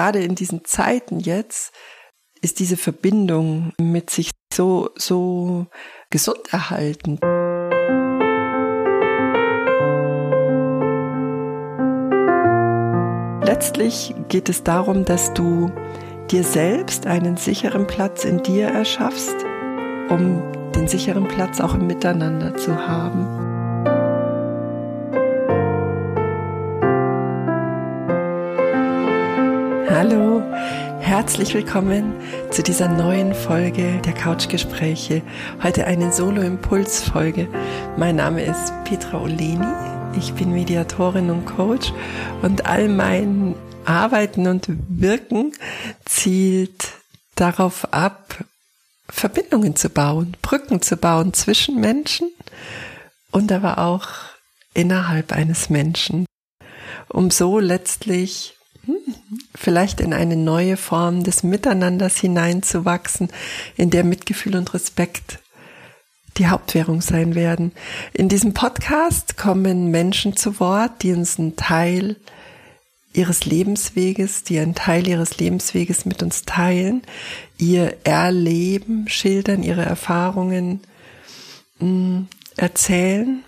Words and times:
gerade 0.00 0.20
in 0.20 0.34
diesen 0.34 0.64
Zeiten 0.64 1.20
jetzt 1.20 1.74
ist 2.40 2.58
diese 2.58 2.78
Verbindung 2.78 3.74
mit 3.78 4.08
sich 4.08 4.30
so, 4.50 4.88
so 4.96 5.66
gesund 6.08 6.40
erhalten. 6.50 7.18
Letztlich 13.44 14.14
geht 14.30 14.48
es 14.48 14.64
darum, 14.64 15.04
dass 15.04 15.34
du 15.34 15.70
dir 16.30 16.44
selbst 16.44 17.06
einen 17.06 17.36
sicheren 17.36 17.86
Platz 17.86 18.24
in 18.24 18.42
dir 18.42 18.68
erschaffst, 18.68 19.36
um 20.08 20.42
den 20.74 20.88
sicheren 20.88 21.28
Platz 21.28 21.60
auch 21.60 21.74
im 21.74 21.86
Miteinander 21.86 22.56
zu 22.56 22.74
haben. 22.74 23.49
Hallo, 29.92 30.40
herzlich 31.00 31.52
willkommen 31.52 32.14
zu 32.52 32.62
dieser 32.62 32.86
neuen 32.86 33.34
Folge 33.34 34.00
der 34.02 34.14
Couchgespräche. 34.14 35.20
Heute 35.64 35.84
eine 35.84 36.12
Solo-Impuls-Folge. 36.12 37.48
Mein 37.96 38.14
Name 38.14 38.44
ist 38.44 38.72
Petra 38.84 39.20
Oleni. 39.20 39.66
Ich 40.16 40.32
bin 40.34 40.52
Mediatorin 40.52 41.28
und 41.28 41.44
Coach 41.44 41.92
und 42.40 42.66
all 42.66 42.88
mein 42.88 43.56
Arbeiten 43.84 44.46
und 44.46 44.68
Wirken 44.68 45.54
zielt 46.04 46.92
darauf 47.34 47.92
ab, 47.92 48.44
Verbindungen 49.08 49.74
zu 49.74 49.90
bauen, 49.90 50.36
Brücken 50.40 50.82
zu 50.82 50.98
bauen 50.98 51.34
zwischen 51.34 51.80
Menschen 51.80 52.30
und 53.32 53.50
aber 53.50 53.78
auch 53.78 54.06
innerhalb 54.72 55.32
eines 55.32 55.68
Menschen, 55.68 56.26
um 57.08 57.32
so 57.32 57.58
letztlich 57.58 58.54
vielleicht 59.54 60.00
in 60.00 60.12
eine 60.12 60.36
neue 60.36 60.76
Form 60.76 61.22
des 61.22 61.42
Miteinanders 61.42 62.16
hineinzuwachsen, 62.18 63.28
in 63.76 63.90
der 63.90 64.04
Mitgefühl 64.04 64.56
und 64.56 64.72
Respekt 64.74 65.38
die 66.36 66.48
Hauptwährung 66.48 67.00
sein 67.00 67.34
werden. 67.34 67.72
In 68.12 68.28
diesem 68.28 68.54
Podcast 68.54 69.36
kommen 69.36 69.90
Menschen 69.90 70.36
zu 70.36 70.60
Wort, 70.60 71.02
die 71.02 71.12
uns 71.12 71.38
einen 71.38 71.56
Teil 71.56 72.16
ihres 73.12 73.44
Lebensweges, 73.44 74.44
die 74.44 74.58
einen 74.58 74.74
Teil 74.74 75.06
ihres 75.08 75.38
Lebensweges 75.38 76.04
mit 76.04 76.22
uns 76.22 76.44
teilen, 76.44 77.02
ihr 77.58 77.96
Erleben 78.04 79.08
schildern, 79.08 79.62
ihre 79.64 79.82
Erfahrungen 79.82 80.80
mh, 81.80 81.86
mm, 81.88 82.28
erzählen 82.56 83.44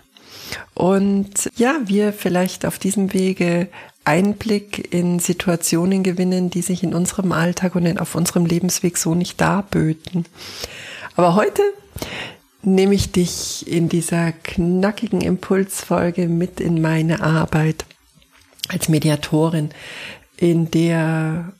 und 0.73 1.49
ja, 1.55 1.79
wir 1.85 2.13
vielleicht 2.13 2.65
auf 2.65 2.79
diesem 2.79 3.13
Wege 3.13 3.69
Einblick 4.05 4.93
in 4.93 5.19
Situationen 5.19 6.03
gewinnen, 6.03 6.49
die 6.49 6.61
sich 6.61 6.83
in 6.83 6.93
unserem 6.93 7.31
Alltag 7.31 7.75
und 7.75 7.99
auf 7.99 8.15
unserem 8.15 8.45
Lebensweg 8.45 8.97
so 8.97 9.15
nicht 9.15 9.39
darböten. 9.39 10.25
Aber 11.15 11.35
heute 11.35 11.61
nehme 12.61 12.95
ich 12.95 13.11
dich 13.11 13.67
in 13.67 13.89
dieser 13.89 14.31
knackigen 14.31 15.21
Impulsfolge 15.21 16.27
mit 16.27 16.59
in 16.59 16.81
meine 16.81 17.21
Arbeit 17.21 17.85
als 18.69 18.89
Mediatorin, 18.89 19.69
in 20.37 20.71
der 20.71 21.53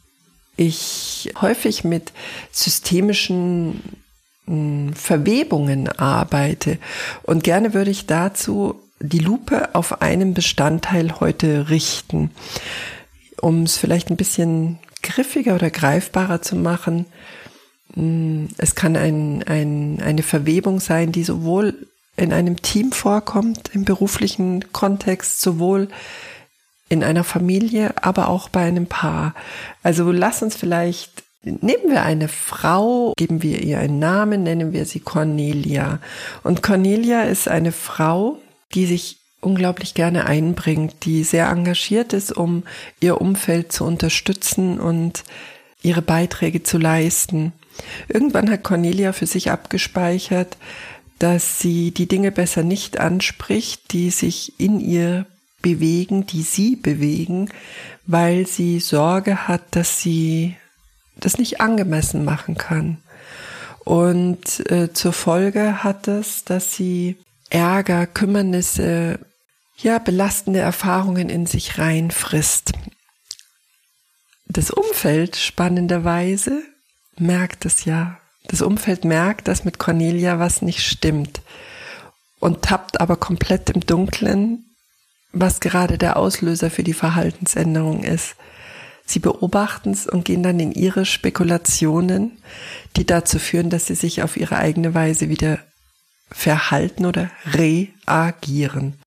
ich 0.55 1.33
häufig 1.41 1.83
mit 1.83 2.11
systemischen 2.51 3.81
hm, 4.45 4.93
Verwebungen 4.93 5.87
arbeite. 5.87 6.77
Und 7.23 7.43
gerne 7.43 7.73
würde 7.73 7.91
ich 7.91 8.05
dazu 8.05 8.82
die 9.03 9.19
Lupe 9.19 9.75
auf 9.75 10.01
einen 10.01 10.33
Bestandteil 10.33 11.19
heute 11.19 11.69
richten, 11.69 12.31
um 13.41 13.63
es 13.63 13.77
vielleicht 13.77 14.09
ein 14.09 14.15
bisschen 14.15 14.79
griffiger 15.01 15.55
oder 15.55 15.69
greifbarer 15.69 16.41
zu 16.41 16.55
machen. 16.55 17.05
Hm, 17.93 18.47
es 18.57 18.75
kann 18.75 18.95
ein, 18.95 19.43
ein, 19.43 20.01
eine 20.01 20.23
Verwebung 20.23 20.79
sein, 20.79 21.11
die 21.11 21.25
sowohl 21.25 21.87
in 22.15 22.31
einem 22.31 22.61
Team 22.61 22.93
vorkommt, 22.93 23.71
im 23.73 23.83
beruflichen 23.83 24.71
Kontext, 24.71 25.41
sowohl 25.41 25.89
in 26.87 27.03
einer 27.03 27.25
Familie, 27.25 27.93
aber 28.01 28.29
auch 28.29 28.47
bei 28.49 28.61
einem 28.61 28.87
Paar. 28.87 29.35
Also 29.81 30.11
lass 30.11 30.43
uns 30.43 30.55
vielleicht, 30.55 31.23
nehmen 31.43 31.89
wir 31.89 32.03
eine 32.03 32.29
Frau, 32.29 33.13
geben 33.17 33.43
wir 33.43 33.61
ihr 33.63 33.79
einen 33.79 33.99
Namen, 33.99 34.43
nennen 34.43 34.71
wir 34.71 34.85
sie 34.85 35.01
Cornelia. 35.01 35.99
Und 36.43 36.63
Cornelia 36.63 37.23
ist 37.23 37.49
eine 37.49 37.71
Frau, 37.71 38.37
die 38.73 38.85
sich 38.85 39.17
unglaublich 39.41 39.93
gerne 39.93 40.25
einbringt, 40.25 40.95
die 41.03 41.23
sehr 41.23 41.49
engagiert 41.49 42.13
ist, 42.13 42.31
um 42.31 42.63
ihr 42.99 43.19
Umfeld 43.19 43.71
zu 43.71 43.83
unterstützen 43.83 44.79
und 44.79 45.23
ihre 45.81 46.01
Beiträge 46.01 46.63
zu 46.63 46.77
leisten. 46.77 47.51
Irgendwann 48.07 48.49
hat 48.49 48.63
Cornelia 48.63 49.11
für 49.13 49.25
sich 49.25 49.51
abgespeichert, 49.51 50.57
dass 51.19 51.59
sie 51.59 51.91
die 51.91 52.07
Dinge 52.07 52.31
besser 52.31 52.63
nicht 52.63 52.99
anspricht, 52.99 53.91
die 53.91 54.09
sich 54.09 54.59
in 54.59 54.79
ihr 54.79 55.25
bewegen, 55.61 56.25
die 56.25 56.41
sie 56.41 56.75
bewegen, 56.75 57.49
weil 58.05 58.47
sie 58.47 58.79
Sorge 58.79 59.47
hat, 59.47 59.61
dass 59.71 59.99
sie 59.99 60.55
das 61.15 61.37
nicht 61.37 61.61
angemessen 61.61 62.25
machen 62.25 62.55
kann. 62.55 62.97
Und 63.85 64.69
äh, 64.71 64.93
zur 64.93 65.13
Folge 65.13 65.83
hat 65.83 66.07
es, 66.07 66.43
dass 66.45 66.73
sie 66.73 67.17
Ärger, 67.53 68.07
Kümmernisse, 68.07 69.19
ja, 69.77 69.99
belastende 69.99 70.59
Erfahrungen 70.59 71.29
in 71.29 71.45
sich 71.45 71.77
reinfrisst. 71.77 72.71
Das 74.47 74.71
Umfeld 74.71 75.35
spannenderweise 75.35 76.63
merkt 77.15 77.65
es 77.65 77.85
ja. 77.85 78.19
Das 78.47 78.63
Umfeld 78.63 79.05
merkt, 79.05 79.47
dass 79.47 79.65
mit 79.65 79.77
Cornelia 79.77 80.39
was 80.39 80.63
nicht 80.63 80.81
stimmt 80.83 81.41
und 82.39 82.63
tappt 82.63 82.99
aber 82.99 83.17
komplett 83.17 83.69
im 83.69 83.81
Dunkeln, 83.81 84.65
was 85.31 85.59
gerade 85.59 85.99
der 85.99 86.17
Auslöser 86.17 86.71
für 86.71 86.83
die 86.83 86.93
Verhaltensänderung 86.93 88.03
ist. 88.03 88.35
Sie 89.05 89.19
beobachten 89.19 89.91
es 89.91 90.07
und 90.07 90.25
gehen 90.25 90.41
dann 90.41 90.59
in 90.59 90.71
ihre 90.71 91.05
Spekulationen, 91.05 92.43
die 92.95 93.05
dazu 93.05 93.37
führen, 93.37 93.69
dass 93.69 93.85
sie 93.85 93.95
sich 93.95 94.23
auf 94.23 94.37
ihre 94.37 94.57
eigene 94.57 94.95
Weise 94.95 95.29
wieder 95.29 95.59
verhalten 96.33 97.05
oder 97.05 97.31
reagieren. 97.45 98.99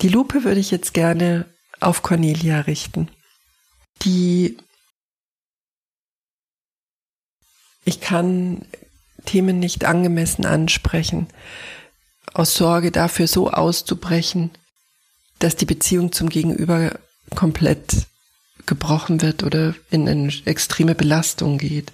Die 0.00 0.08
Lupe 0.08 0.44
würde 0.44 0.60
ich 0.60 0.70
jetzt 0.70 0.94
gerne 0.94 1.46
auf 1.80 2.02
Cornelia 2.02 2.60
richten. 2.60 3.08
Die 4.02 4.56
ich 7.84 8.00
kann 8.00 8.64
Themen 9.24 9.58
nicht 9.58 9.84
angemessen 9.84 10.46
ansprechen, 10.46 11.26
aus 12.32 12.54
Sorge 12.54 12.90
dafür 12.90 13.26
so 13.26 13.50
auszubrechen, 13.50 14.50
dass 15.38 15.56
die 15.56 15.66
Beziehung 15.66 16.12
zum 16.12 16.28
Gegenüber 16.28 16.98
komplett 17.34 18.06
gebrochen 18.66 19.22
wird 19.22 19.42
oder 19.42 19.74
in 19.90 20.08
eine 20.08 20.32
extreme 20.44 20.94
Belastung 20.94 21.58
geht. 21.58 21.92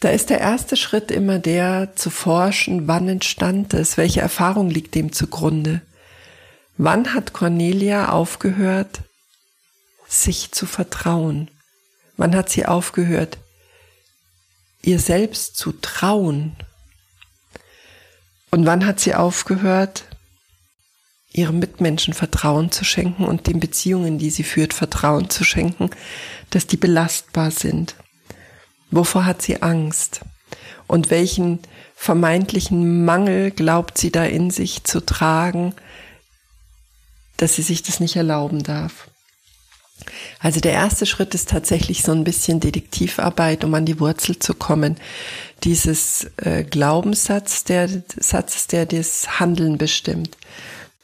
Da 0.00 0.10
ist 0.10 0.30
der 0.30 0.40
erste 0.40 0.76
Schritt 0.76 1.10
immer 1.10 1.38
der, 1.38 1.96
zu 1.96 2.10
forschen, 2.10 2.86
wann 2.86 3.08
entstand 3.08 3.74
es, 3.74 3.96
welche 3.96 4.20
Erfahrung 4.20 4.70
liegt 4.70 4.94
dem 4.94 5.12
zugrunde. 5.12 5.82
Wann 6.76 7.14
hat 7.14 7.32
Cornelia 7.32 8.10
aufgehört, 8.10 9.00
sich 10.06 10.52
zu 10.52 10.66
vertrauen? 10.66 11.50
Wann 12.16 12.36
hat 12.36 12.48
sie 12.48 12.66
aufgehört, 12.66 13.38
ihr 14.82 15.00
selbst 15.00 15.56
zu 15.56 15.72
trauen? 15.72 16.56
Und 18.50 18.64
wann 18.64 18.86
hat 18.86 19.00
sie 19.00 19.14
aufgehört, 19.16 20.04
ihrem 21.32 21.58
Mitmenschen 21.58 22.14
Vertrauen 22.14 22.70
zu 22.70 22.84
schenken 22.84 23.24
und 23.24 23.48
den 23.48 23.60
Beziehungen, 23.60 24.18
die 24.18 24.30
sie 24.30 24.44
führt, 24.44 24.72
Vertrauen 24.72 25.28
zu 25.28 25.44
schenken, 25.44 25.90
dass 26.50 26.66
die 26.66 26.76
belastbar 26.76 27.50
sind. 27.50 27.96
Wovor 28.90 29.26
hat 29.26 29.42
sie 29.42 29.62
Angst? 29.62 30.20
Und 30.86 31.10
welchen 31.10 31.60
vermeintlichen 31.94 33.04
Mangel 33.04 33.50
glaubt 33.50 33.98
sie 33.98 34.10
da 34.10 34.24
in 34.24 34.50
sich 34.50 34.84
zu 34.84 35.04
tragen, 35.04 35.74
dass 37.36 37.56
sie 37.56 37.62
sich 37.62 37.82
das 37.82 38.00
nicht 38.00 38.16
erlauben 38.16 38.62
darf? 38.62 39.08
Also 40.40 40.60
der 40.60 40.72
erste 40.72 41.06
Schritt 41.06 41.34
ist 41.34 41.50
tatsächlich 41.50 42.02
so 42.02 42.12
ein 42.12 42.24
bisschen 42.24 42.60
Detektivarbeit, 42.60 43.64
um 43.64 43.74
an 43.74 43.84
die 43.84 44.00
Wurzel 44.00 44.38
zu 44.38 44.54
kommen. 44.54 44.96
Dieses 45.64 46.30
äh, 46.36 46.62
Glaubenssatz, 46.62 47.64
der 47.64 47.88
Satz, 48.16 48.68
der 48.68 48.86
das 48.86 49.40
Handeln 49.40 49.76
bestimmt 49.76 50.36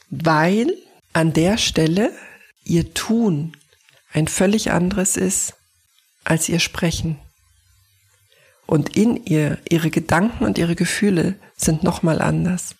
weil 0.09 0.73
an 1.13 1.33
der 1.33 1.57
Stelle 1.57 2.11
ihr 2.63 2.93
Tun 2.93 3.55
ein 4.11 4.27
völlig 4.27 4.71
anderes 4.71 5.17
ist 5.17 5.53
als 6.23 6.49
ihr 6.49 6.59
Sprechen. 6.59 7.19
Und 8.65 8.95
in 8.95 9.23
ihr, 9.25 9.57
ihre 9.69 9.89
Gedanken 9.89 10.43
und 10.43 10.57
ihre 10.57 10.75
Gefühle 10.75 11.35
sind 11.55 11.83
nochmal 11.83 12.21
anders. 12.21 12.75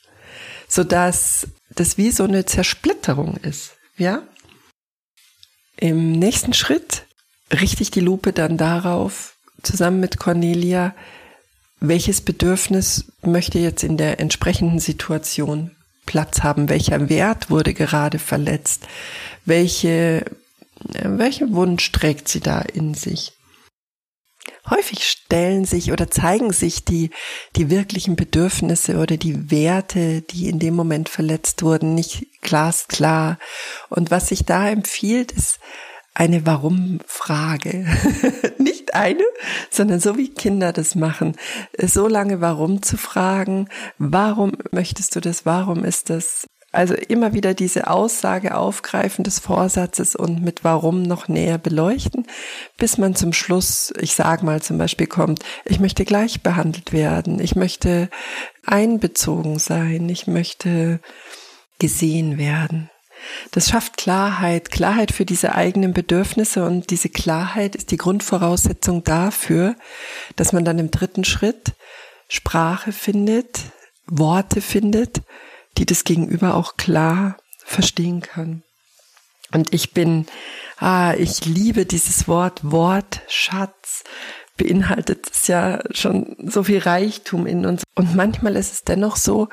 Sodass 0.68 1.48
das 1.70 1.98
wie 1.98 2.12
so 2.12 2.24
eine 2.24 2.46
Zersplitterung 2.46 3.38
ist, 3.38 3.74
ja? 3.98 4.24
Im 5.78 6.14
nächsten 6.14 6.54
Schritt 6.54 7.06
richte 7.52 7.84
ich 7.84 7.92
die 7.92 8.00
Lupe 8.00 8.34
dann 8.34 8.58
darauf, 8.58 9.36
zusammen 9.62 10.00
mit 10.00 10.18
Cornelia, 10.18 10.96
welches 11.80 12.22
Bedürfnis 12.22 13.12
möchte 13.22 13.60
jetzt 13.60 13.84
in 13.84 13.98
der 13.98 14.20
entsprechenden 14.20 14.80
Situation 14.80 15.72
Platz 16.06 16.44
haben? 16.44 16.70
Welcher 16.70 17.10
Wert 17.10 17.50
wurde 17.50 17.74
gerade 17.74 18.20
verletzt? 18.20 18.88
Welche, 19.44 20.26
welchen 20.80 21.54
Wunsch 21.54 21.92
trägt 21.92 22.28
sie 22.28 22.40
da 22.40 22.62
in 22.62 22.94
sich? 22.94 23.34
Häufig 24.70 25.04
stellen 25.04 25.66
sich 25.66 25.92
oder 25.92 26.10
zeigen 26.10 26.52
sich 26.52 26.86
die, 26.86 27.12
die 27.56 27.70
wirklichen 27.70 28.16
Bedürfnisse 28.16 28.98
oder 28.98 29.18
die 29.18 29.52
Werte, 29.52 30.22
die 30.22 30.50
in 30.50 30.60
dem 30.60 30.76
Moment 30.76 31.10
verletzt 31.10 31.64
wurden, 31.64 31.94
nicht 31.96 32.28
glasklar. 32.42 33.38
Und 33.90 34.12
was 34.12 34.30
sich 34.30 34.46
da 34.46 34.68
empfiehlt, 34.70 35.32
ist 35.32 35.60
eine 36.16 36.46
Warum-Frage. 36.46 37.86
nicht 38.58 38.96
eine, 38.96 39.24
sondern 39.70 40.00
so 40.00 40.18
wie 40.18 40.34
Kinder 40.34 40.74
das 40.74 40.96
machen. 40.96 41.36
So 41.78 42.08
lange 42.08 42.42
Warum 42.42 42.82
zu 42.82 42.98
fragen. 42.98 43.68
Warum 43.98 44.54
möchtest 44.72 45.16
du 45.16 45.20
das? 45.20 45.46
Warum 45.46 45.84
ist 45.84 46.10
das? 46.10 46.48
Also 46.76 46.94
immer 46.94 47.34
wieder 47.34 47.54
diese 47.54 47.90
Aussage 47.90 48.54
aufgreifen 48.56 49.24
des 49.24 49.40
Vorsatzes 49.40 50.14
und 50.14 50.44
mit 50.44 50.66
Warum 50.66 51.04
noch 51.04 51.30
näher 51.30 51.58
beleuchten, 51.58 52.28
bis 52.78 52.98
man 52.98 53.16
zum 53.16 53.32
Schluss, 53.32 53.94
ich 54.02 54.14
sage 54.14 54.46
mal 54.46 54.62
zum 54.62 54.78
Beispiel 54.78 55.08
kommt, 55.08 55.40
ich 55.64 55.80
möchte 55.80 56.04
gleich 56.04 56.44
behandelt 56.44 56.92
werden, 56.92 57.40
ich 57.40 57.56
möchte 57.56 58.10
einbezogen 58.66 59.58
sein, 59.58 60.10
ich 60.10 60.28
möchte 60.28 61.00
gesehen 61.80 62.38
werden. 62.38 62.90
Das 63.52 63.70
schafft 63.70 63.96
Klarheit, 63.96 64.70
Klarheit 64.70 65.14
für 65.14 65.24
diese 65.24 65.56
eigenen 65.56 65.94
Bedürfnisse 65.94 66.66
und 66.66 66.90
diese 66.90 67.08
Klarheit 67.08 67.78
ist 67.78 67.92
die 67.92 67.98
Grundvoraussetzung 67.98 69.06
dafür, 69.06 69.78
dass 70.36 70.52
man 70.52 70.66
dann 70.66 70.80
im 70.80 70.92
dritten 70.92 71.24
Schritt 71.24 71.72
Sprache 72.28 72.92
findet, 72.92 73.62
Worte 74.08 74.60
findet, 74.60 75.22
die 75.78 75.86
das 75.86 76.04
Gegenüber 76.04 76.56
auch 76.56 76.78
klar 76.78 77.38
verstehen 77.64 78.22
kann. 78.22 78.64
Und 79.52 79.74
ich 79.74 79.92
bin, 79.92 80.26
ah, 80.78 81.14
ich 81.18 81.46
liebe 81.46 81.86
dieses 81.86 82.28
Wort, 82.28 82.60
Wortschatz 82.64 84.04
beinhaltet 84.58 85.30
es 85.32 85.48
ja 85.48 85.82
schon 85.92 86.36
so 86.40 86.64
viel 86.64 86.80
Reichtum 86.80 87.46
in 87.46 87.66
uns. 87.66 87.84
Und 87.96 88.16
manchmal 88.16 88.56
ist 88.56 88.74
es 88.74 88.84
dennoch 88.84 89.18
so, 89.18 89.50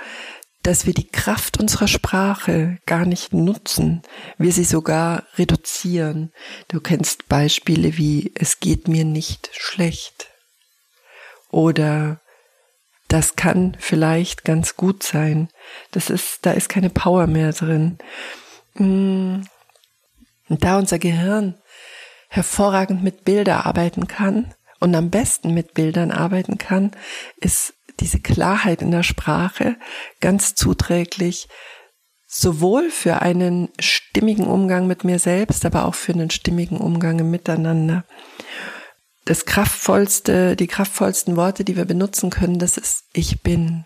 dass 0.63 0.87
wir 0.87 0.95
die 0.95 1.09
Kraft 1.09 1.59
unserer 1.59 1.89
Sprache 1.89 2.79
gar 2.87 3.05
nicht 3.05 3.33
nutzen, 3.33 4.03
wir 4.39 4.53
sie 4.53 4.65
sogar 4.65 5.25
reduzieren. 5.37 6.33
Du 6.69 6.81
kennst 6.81 7.29
Beispiele 7.29 7.97
wie 7.97 8.33
es 8.37 8.61
geht 8.61 8.87
mir 8.87 9.05
nicht 9.05 9.51
schlecht 9.53 10.29
oder 11.51 12.21
das 13.13 13.37
kann 13.37 13.77
vielleicht 13.79 14.43
ganz 14.43 14.77
gut 14.77 15.03
sein. 15.03 15.49
Das 15.91 16.09
ist, 16.09 16.47
da 16.47 16.53
ist 16.53 16.71
keine 16.71 16.89
Power 16.89 17.27
mehr 17.27 17.53
drin. 17.53 17.99
Mm. 18.75 19.43
Und 20.49 20.65
da 20.65 20.79
unser 20.79 20.99
Gehirn 20.99 21.59
hervorragend 22.29 23.03
mit 23.03 23.25
Bilder 23.25 23.67
arbeiten 23.67 24.09
kann 24.09 24.55
und 24.81 24.95
am 24.95 25.11
besten 25.11 25.53
mit 25.53 25.75
Bildern 25.75 26.11
arbeiten 26.11 26.57
kann, 26.57 26.93
ist 27.37 27.75
diese 28.01 28.19
Klarheit 28.21 28.81
in 28.81 28.91
der 28.91 29.03
Sprache 29.03 29.77
ganz 30.21 30.55
zuträglich, 30.55 31.49
sowohl 32.27 32.91
für 32.91 33.21
einen 33.21 33.69
stimmigen 33.79 34.47
Umgang 34.47 34.87
mit 34.87 35.05
mir 35.05 35.19
selbst, 35.19 35.67
aber 35.67 35.85
auch 35.85 35.95
für 35.95 36.13
einen 36.13 36.31
stimmigen 36.31 36.79
Umgang 36.79 37.19
im 37.19 37.31
Miteinander 37.31 38.05
das 39.25 39.45
kraftvollste, 39.45 40.57
die 40.57 40.67
kraftvollsten 40.67 41.37
Worte, 41.37 41.65
die 41.65 41.77
wir 41.77 41.85
benutzen 41.85 42.31
können, 42.31 42.59
das 42.59 42.77
ist 42.77 43.05
ich 43.13 43.43
bin. 43.43 43.85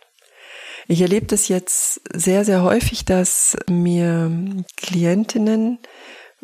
Ich 0.89 1.01
erlebe 1.01 1.27
das 1.27 1.49
jetzt 1.49 2.01
sehr, 2.13 2.45
sehr 2.45 2.63
häufig, 2.63 3.05
dass 3.05 3.57
mir 3.69 4.31
Klientinnen 4.77 5.79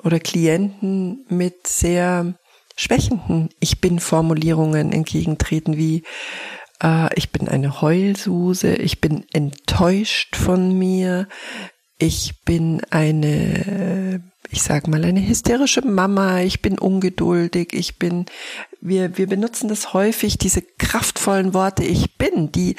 oder 0.02 0.18
Klienten 0.18 1.24
mit 1.28 1.66
sehr 1.66 2.34
schwächenden 2.76 3.50
Ich 3.60 3.80
bin 3.80 4.00
Formulierungen 4.00 4.92
entgegentreten, 4.92 5.76
wie 5.76 6.02
äh, 6.82 7.08
ich 7.14 7.30
bin 7.30 7.48
eine 7.48 7.80
Heulsuse, 7.80 8.74
ich 8.74 9.00
bin 9.00 9.24
enttäuscht 9.32 10.36
von 10.36 10.76
mir, 10.76 11.28
ich 12.02 12.42
bin 12.44 12.82
eine 12.90 14.22
ich 14.50 14.62
sage 14.62 14.90
mal, 14.90 15.02
eine 15.02 15.26
hysterische 15.26 15.80
Mama, 15.80 16.40
ich 16.40 16.60
bin 16.60 16.78
ungeduldig, 16.78 17.72
ich 17.72 17.98
bin, 17.98 18.26
wir, 18.82 19.16
wir 19.16 19.26
benutzen 19.26 19.68
das 19.68 19.94
häufig, 19.94 20.36
diese 20.36 20.60
kraftvollen 20.60 21.54
Worte, 21.54 21.84
ich 21.84 22.18
bin, 22.18 22.52
die 22.52 22.76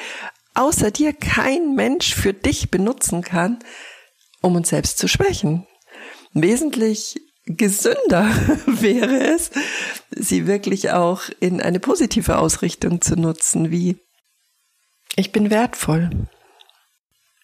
außer 0.54 0.92
dir 0.92 1.12
kein 1.12 1.74
Mensch 1.74 2.14
für 2.14 2.32
dich 2.32 2.70
benutzen 2.70 3.22
kann, 3.22 3.58
um 4.40 4.54
uns 4.54 4.68
selbst 4.68 4.98
zu 4.98 5.08
schwächen. 5.08 5.66
Wesentlich 6.32 7.16
gesünder 7.44 8.26
wäre 8.66 9.34
es, 9.34 9.50
sie 10.14 10.46
wirklich 10.46 10.92
auch 10.92 11.22
in 11.40 11.60
eine 11.60 11.80
positive 11.80 12.38
Ausrichtung 12.38 13.00
zu 13.00 13.16
nutzen, 13.16 13.72
wie 13.72 13.96
ich 15.16 15.32
bin 15.32 15.50
wertvoll. 15.50 16.10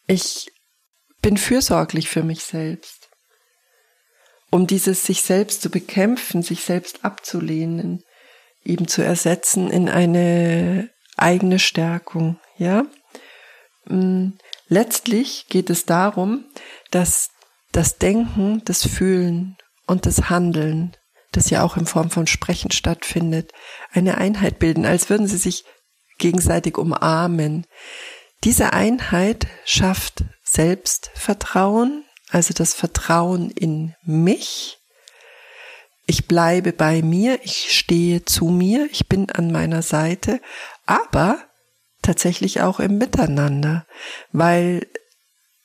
Ich 0.07 0.53
bin 1.21 1.37
fürsorglich 1.37 2.09
für 2.09 2.23
mich 2.23 2.45
selbst 2.45 3.01
um 4.51 4.67
dieses 4.67 5.07
sich 5.07 5.23
selbst 5.23 5.63
zu 5.63 5.71
bekämpfen, 5.71 6.43
sich 6.43 6.65
selbst 6.65 7.05
abzulehnen, 7.05 8.03
eben 8.65 8.89
zu 8.89 9.03
ersetzen 9.03 9.71
in 9.71 9.89
eine 9.89 10.91
eigene 11.17 11.59
Stärkung, 11.59 12.39
ja. 12.57 12.85
Mm, 13.87 14.31
letztlich 14.69 15.47
geht 15.49 15.71
es 15.71 15.87
darum, 15.87 16.45
dass 16.91 17.31
das 17.73 17.99
Denken, 17.99 18.63
das 18.65 18.87
Fühlen 18.87 19.57
und 19.87 20.07
das 20.07 20.29
Handeln, 20.29 20.97
das 21.33 21.51
ja 21.51 21.63
auch 21.63 21.77
in 21.77 21.87
Form 21.87 22.11
von 22.11 22.27
Sprechen 22.27 22.73
stattfindet, 22.73 23.53
eine 23.93 24.19
Einheit 24.19 24.59
bilden, 24.59 24.85
als 24.85 25.09
würden 25.09 25.29
sie 25.29 25.39
sich 25.39 25.65
gegenseitig 26.19 26.77
umarmen. 26.77 27.67
Diese 28.43 28.73
Einheit 28.73 29.47
schafft 29.65 30.25
Selbstvertrauen, 30.53 32.05
also 32.31 32.53
das 32.53 32.75
Vertrauen 32.75 33.51
in 33.51 33.95
mich. 34.03 34.79
Ich 36.07 36.27
bleibe 36.27 36.73
bei 36.73 37.03
mir, 37.03 37.39
ich 37.45 37.77
stehe 37.79 38.25
zu 38.25 38.47
mir, 38.47 38.89
ich 38.91 39.09
bin 39.09 39.31
an 39.31 39.53
meiner 39.53 39.83
Seite, 39.83 40.41
aber 40.87 41.41
tatsächlich 42.03 42.63
auch 42.63 42.81
im 42.81 42.99
Miteinander, 42.99 43.87
weil 44.33 44.89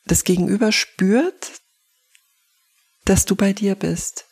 das 0.06 0.24
Gegenüber 0.24 0.72
spürt, 0.72 1.54
dass 3.06 3.26
du 3.26 3.36
bei 3.36 3.54
dir 3.54 3.74
bist. 3.74 4.26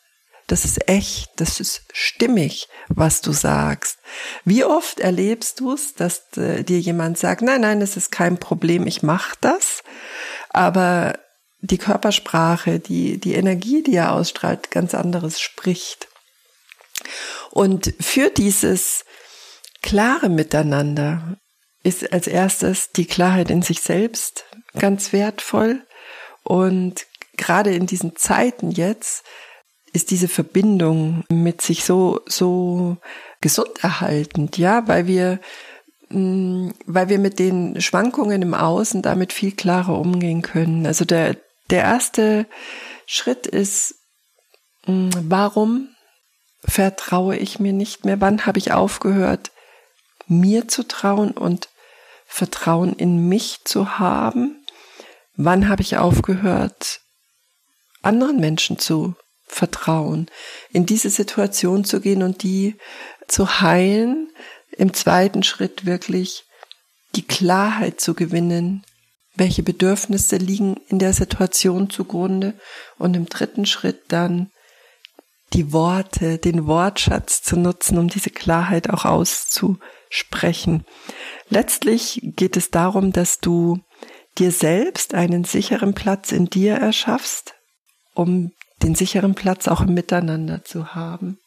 Das 0.46 0.64
ist 0.64 0.88
echt, 0.88 1.30
das 1.36 1.58
ist 1.58 1.82
stimmig, 1.92 2.68
was 2.88 3.22
du 3.22 3.32
sagst. 3.32 3.98
Wie 4.44 4.62
oft 4.62 5.00
erlebst 5.00 5.60
du 5.60 5.72
es, 5.72 5.94
dass 5.94 6.36
äh, 6.36 6.62
dir 6.62 6.78
jemand 6.78 7.18
sagt, 7.18 7.40
nein, 7.40 7.62
nein, 7.62 7.80
es 7.80 7.96
ist 7.96 8.12
kein 8.12 8.38
Problem, 8.38 8.86
ich 8.86 9.02
mache 9.02 9.36
das, 9.40 9.82
aber 10.54 11.18
die 11.60 11.78
Körpersprache, 11.78 12.78
die, 12.78 13.18
die 13.18 13.34
Energie, 13.34 13.82
die 13.82 13.94
er 13.94 14.12
ausstrahlt, 14.12 14.70
ganz 14.70 14.94
anderes 14.94 15.40
spricht. 15.40 16.08
Und 17.50 17.94
für 18.00 18.30
dieses 18.30 19.04
klare 19.82 20.28
Miteinander 20.28 21.36
ist 21.82 22.12
als 22.12 22.26
erstes 22.26 22.92
die 22.92 23.06
Klarheit 23.06 23.50
in 23.50 23.62
sich 23.62 23.80
selbst 23.80 24.44
ganz 24.78 25.12
wertvoll. 25.12 25.86
Und 26.42 27.06
gerade 27.36 27.74
in 27.74 27.86
diesen 27.86 28.16
Zeiten 28.16 28.70
jetzt 28.70 29.24
ist 29.92 30.10
diese 30.10 30.28
Verbindung 30.28 31.24
mit 31.28 31.62
sich 31.62 31.84
so, 31.84 32.20
so 32.26 32.96
gesund 33.40 33.82
erhaltend, 33.82 34.58
ja, 34.58 34.88
weil 34.88 35.06
wir, 35.06 35.40
weil 36.10 37.08
wir 37.08 37.18
mit 37.18 37.38
den 37.38 37.80
Schwankungen 37.80 38.42
im 38.42 38.54
Außen 38.54 39.02
damit 39.02 39.32
viel 39.32 39.52
klarer 39.52 39.98
umgehen 39.98 40.42
können. 40.42 40.86
Also 40.86 41.04
der, 41.04 41.36
der 41.70 41.82
erste 41.82 42.46
Schritt 43.06 43.46
ist, 43.46 43.96
hm, 44.84 45.10
warum 45.28 45.88
vertraue 46.64 47.36
ich 47.36 47.58
mir 47.58 47.72
nicht 47.72 48.04
mehr? 48.04 48.20
Wann 48.20 48.46
habe 48.46 48.58
ich 48.58 48.72
aufgehört, 48.72 49.50
mir 50.26 50.68
zu 50.68 50.86
trauen 50.86 51.32
und 51.32 51.68
Vertrauen 52.26 52.94
in 52.94 53.28
mich 53.28 53.64
zu 53.64 53.98
haben? 53.98 54.64
Wann 55.36 55.68
habe 55.68 55.82
ich 55.82 55.98
aufgehört, 55.98 57.00
anderen 58.02 58.40
Menschen 58.40 58.78
zu 58.78 59.14
vertrauen, 59.46 60.30
in 60.70 60.86
diese 60.86 61.10
Situation 61.10 61.84
zu 61.84 62.00
gehen 62.00 62.22
und 62.22 62.42
die 62.42 62.76
zu 63.28 63.60
heilen? 63.60 64.30
Im 64.76 64.92
zweiten 64.92 65.42
Schritt 65.42 65.86
wirklich 65.86 66.44
die 67.14 67.26
Klarheit 67.26 68.00
zu 68.00 68.14
gewinnen, 68.14 68.84
welche 69.36 69.62
Bedürfnisse 69.62 70.36
liegen 70.36 70.76
in 70.88 70.98
der 70.98 71.12
Situation 71.12 71.90
zugrunde 71.90 72.54
und 72.98 73.16
im 73.16 73.26
dritten 73.26 73.66
Schritt 73.66 74.02
dann 74.08 74.50
die 75.52 75.72
Worte, 75.72 76.38
den 76.38 76.66
Wortschatz 76.66 77.42
zu 77.42 77.56
nutzen, 77.56 77.98
um 77.98 78.08
diese 78.08 78.30
Klarheit 78.30 78.90
auch 78.90 79.04
auszusprechen. 79.04 80.84
Letztlich 81.48 82.20
geht 82.22 82.56
es 82.56 82.70
darum, 82.70 83.12
dass 83.12 83.38
du 83.38 83.78
dir 84.38 84.50
selbst 84.50 85.14
einen 85.14 85.44
sicheren 85.44 85.94
Platz 85.94 86.32
in 86.32 86.46
dir 86.46 86.74
erschaffst, 86.74 87.54
um 88.14 88.52
den 88.82 88.94
sicheren 88.94 89.34
Platz 89.34 89.68
auch 89.68 89.80
im 89.82 89.94
Miteinander 89.94 90.64
zu 90.64 90.94
haben. 90.94 91.38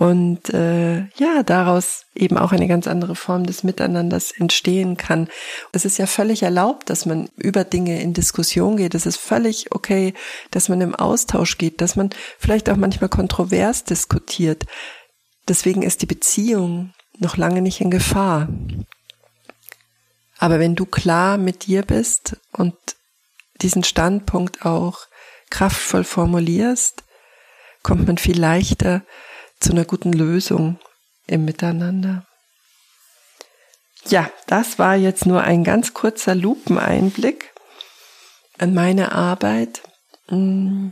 Und 0.00 0.48
äh, 0.54 1.00
ja, 1.18 1.42
daraus 1.44 2.06
eben 2.14 2.38
auch 2.38 2.52
eine 2.52 2.68
ganz 2.68 2.86
andere 2.86 3.14
Form 3.14 3.44
des 3.44 3.64
Miteinanders 3.64 4.32
entstehen 4.32 4.96
kann. 4.96 5.28
Es 5.72 5.84
ist 5.84 5.98
ja 5.98 6.06
völlig 6.06 6.42
erlaubt, 6.42 6.88
dass 6.88 7.04
man 7.04 7.28
über 7.36 7.64
Dinge 7.64 8.00
in 8.00 8.14
Diskussion 8.14 8.78
geht. 8.78 8.94
Es 8.94 9.04
ist 9.04 9.18
völlig 9.18 9.72
okay, 9.72 10.14
dass 10.52 10.70
man 10.70 10.80
im 10.80 10.94
Austausch 10.94 11.58
geht, 11.58 11.82
dass 11.82 11.96
man 11.96 12.08
vielleicht 12.38 12.70
auch 12.70 12.78
manchmal 12.78 13.10
kontrovers 13.10 13.84
diskutiert. 13.84 14.64
Deswegen 15.48 15.82
ist 15.82 16.00
die 16.00 16.06
Beziehung 16.06 16.94
noch 17.18 17.36
lange 17.36 17.60
nicht 17.60 17.82
in 17.82 17.90
Gefahr. 17.90 18.48
Aber 20.38 20.58
wenn 20.58 20.76
du 20.76 20.86
klar 20.86 21.36
mit 21.36 21.66
dir 21.66 21.82
bist 21.82 22.38
und 22.52 22.74
diesen 23.60 23.84
Standpunkt 23.84 24.64
auch 24.64 25.00
kraftvoll 25.50 26.04
formulierst, 26.04 27.04
kommt 27.82 28.06
man 28.06 28.16
viel 28.16 28.40
leichter 28.40 29.02
zu 29.60 29.72
einer 29.72 29.84
guten 29.84 30.12
Lösung 30.12 30.78
im 31.26 31.44
Miteinander. 31.44 32.26
Ja, 34.06 34.30
das 34.46 34.78
war 34.78 34.96
jetzt 34.96 35.26
nur 35.26 35.42
ein 35.42 35.62
ganz 35.62 35.92
kurzer 35.94 36.34
Lupeneinblick 36.34 37.52
an 38.58 38.74
meine 38.74 39.12
Arbeit. 39.12 39.82
Mm. 40.28 40.88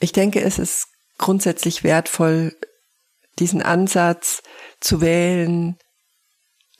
Ich 0.00 0.12
denke, 0.12 0.40
es 0.42 0.58
ist 0.58 0.88
grundsätzlich 1.18 1.82
wertvoll, 1.82 2.56
diesen 3.38 3.62
Ansatz 3.62 4.42
zu 4.80 5.00
wählen, 5.00 5.78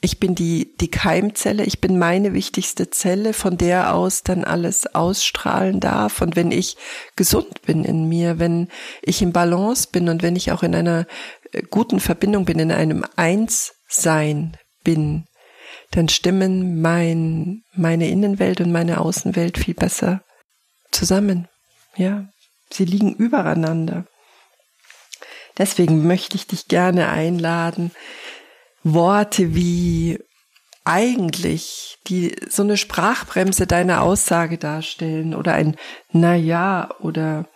ich 0.02 0.18
bin 0.18 0.34
die, 0.34 0.74
die 0.78 0.90
Keimzelle, 0.90 1.64
ich 1.64 1.80
bin 1.80 1.98
meine 1.98 2.32
wichtigste 2.32 2.88
Zelle, 2.88 3.34
von 3.34 3.58
der 3.58 3.94
aus 3.94 4.22
dann 4.22 4.44
alles 4.44 4.94
ausstrahlen 4.94 5.78
darf. 5.80 6.22
Und 6.22 6.36
wenn 6.36 6.52
ich 6.52 6.76
gesund 7.16 7.62
bin 7.62 7.84
in 7.84 8.08
mir, 8.08 8.38
wenn 8.38 8.68
ich 9.02 9.20
im 9.20 9.32
Balance 9.32 9.88
bin 9.92 10.08
und 10.08 10.22
wenn 10.22 10.36
ich 10.36 10.52
auch 10.52 10.62
in 10.62 10.74
einer 10.74 11.06
äh, 11.52 11.62
guten 11.62 12.00
Verbindung 12.00 12.46
bin, 12.46 12.58
in 12.58 12.72
einem 12.72 13.04
Einssein 13.16 14.56
bin, 14.82 15.26
dann 15.90 16.08
stimmen 16.08 16.80
mein, 16.80 17.62
meine 17.74 18.08
Innenwelt 18.08 18.60
und 18.60 18.72
meine 18.72 19.00
Außenwelt 19.00 19.58
viel 19.58 19.74
besser 19.74 20.22
zusammen. 20.92 21.48
Ja, 21.96 22.26
sie 22.72 22.86
liegen 22.86 23.14
übereinander. 23.14 24.06
Deswegen 25.58 26.06
möchte 26.06 26.36
ich 26.36 26.46
dich 26.46 26.68
gerne 26.68 27.10
einladen, 27.10 27.90
Worte 28.82 29.54
wie 29.54 30.18
eigentlich, 30.84 31.98
die 32.06 32.34
so 32.48 32.62
eine 32.62 32.76
Sprachbremse 32.76 33.66
deiner 33.66 34.02
Aussage 34.02 34.58
darstellen 34.58 35.34
oder 35.34 35.54
ein 35.54 35.76
na 36.12 36.34
ja 36.34 36.88
oder 37.00 37.46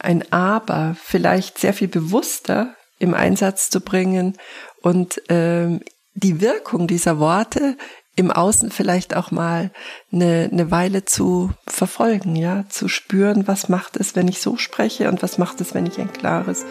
ein 0.00 0.30
aber 0.32 0.96
vielleicht 1.00 1.58
sehr 1.58 1.74
viel 1.74 1.88
bewusster 1.88 2.74
im 2.98 3.14
Einsatz 3.14 3.70
zu 3.70 3.80
bringen 3.80 4.36
und 4.82 5.22
ähm, 5.28 5.82
die 6.14 6.40
Wirkung 6.40 6.88
dieser 6.88 7.18
Worte 7.18 7.76
im 8.16 8.32
Außen 8.32 8.72
vielleicht 8.72 9.14
auch 9.14 9.30
mal 9.30 9.70
eine, 10.12 10.48
eine 10.50 10.72
Weile 10.72 11.04
zu 11.04 11.52
verfolgen, 11.66 12.34
ja, 12.34 12.64
zu 12.68 12.88
spüren, 12.88 13.46
was 13.46 13.68
macht 13.68 13.96
es, 13.96 14.16
wenn 14.16 14.26
ich 14.26 14.40
so 14.40 14.56
spreche 14.56 15.08
und 15.08 15.22
was 15.22 15.38
macht 15.38 15.60
es, 15.60 15.74
wenn 15.74 15.86
ich 15.86 16.00
ein 16.00 16.12
klares 16.12 16.66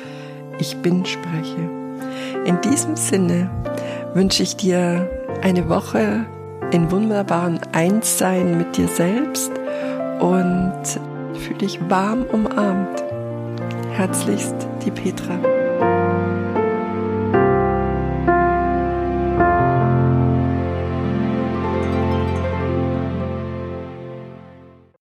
Ich 0.60 0.76
bin 0.78 1.06
spreche. 1.06 1.77
In 2.46 2.60
diesem 2.62 2.96
Sinne 2.96 3.50
wünsche 4.14 4.44
ich 4.44 4.56
dir 4.56 5.10
eine 5.42 5.70
Woche 5.70 6.26
in 6.72 6.92
wunderbaren 6.92 7.60
Einssein 7.72 8.58
mit 8.58 8.78
dir 8.78 8.88
selbst 8.88 9.52
und 10.20 10.74
fühle 11.40 11.60
dich 11.60 11.80
warm 11.90 12.24
umarmt. 12.32 13.04
Herzlichst, 13.92 14.56
die 14.86 14.92
Petra. 14.92 15.57